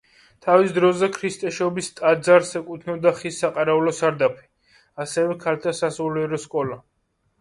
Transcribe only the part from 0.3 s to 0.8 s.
თავის